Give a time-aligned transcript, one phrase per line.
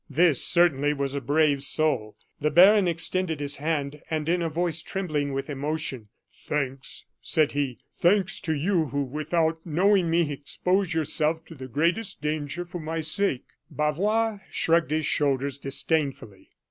[0.09, 2.17] This certainly was a brave soul.
[2.39, 6.07] The baron extended his hand, and in a voice trembling with emotion:
[6.47, 12.19] "Thanks," said he; "thanks to you who, without knowing me, expose yourself to the greatest
[12.19, 16.49] danger for my sake." Bavois shrugged his shoulders disdainfully.